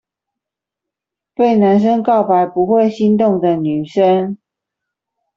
[1.35, 4.35] 被男生告白不會心動的女生